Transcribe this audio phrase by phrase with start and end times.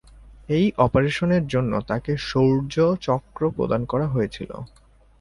[0.49, 2.75] এই অপারেশনের জন্য তাঁকে শৌর্য
[3.01, 4.51] চক্র প্রদান করা হয়েছিল।